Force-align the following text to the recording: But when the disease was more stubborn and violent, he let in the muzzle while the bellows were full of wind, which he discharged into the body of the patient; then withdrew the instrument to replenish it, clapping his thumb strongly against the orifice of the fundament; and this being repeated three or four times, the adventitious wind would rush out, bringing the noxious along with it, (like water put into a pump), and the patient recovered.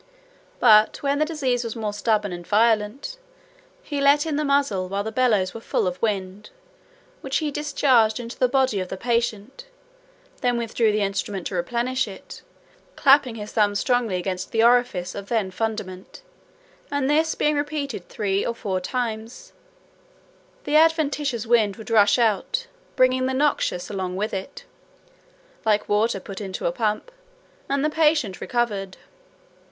But 0.59 1.03
when 1.03 1.19
the 1.19 1.25
disease 1.25 1.63
was 1.63 1.75
more 1.75 1.93
stubborn 1.93 2.33
and 2.33 2.47
violent, 2.47 3.19
he 3.83 4.01
let 4.01 4.25
in 4.25 4.35
the 4.35 4.43
muzzle 4.43 4.89
while 4.89 5.03
the 5.03 5.11
bellows 5.11 5.53
were 5.53 5.61
full 5.61 5.85
of 5.85 6.01
wind, 6.01 6.49
which 7.21 7.37
he 7.37 7.51
discharged 7.51 8.19
into 8.19 8.35
the 8.39 8.47
body 8.47 8.79
of 8.79 8.87
the 8.87 8.97
patient; 8.97 9.65
then 10.41 10.57
withdrew 10.57 10.91
the 10.91 11.03
instrument 11.03 11.45
to 11.45 11.53
replenish 11.53 12.07
it, 12.07 12.41
clapping 12.95 13.35
his 13.35 13.51
thumb 13.51 13.75
strongly 13.75 14.15
against 14.15 14.51
the 14.51 14.63
orifice 14.63 15.13
of 15.13 15.29
the 15.29 15.51
fundament; 15.51 16.23
and 16.89 17.07
this 17.07 17.35
being 17.35 17.55
repeated 17.55 18.09
three 18.09 18.43
or 18.43 18.55
four 18.55 18.79
times, 18.79 19.53
the 20.63 20.75
adventitious 20.77 21.45
wind 21.45 21.75
would 21.75 21.91
rush 21.91 22.17
out, 22.17 22.65
bringing 22.95 23.27
the 23.27 23.35
noxious 23.35 23.87
along 23.87 24.15
with 24.15 24.33
it, 24.33 24.63
(like 25.63 25.87
water 25.87 26.19
put 26.19 26.41
into 26.41 26.65
a 26.65 26.71
pump), 26.71 27.11
and 27.69 27.85
the 27.85 27.89
patient 27.91 28.41
recovered. 28.41 28.97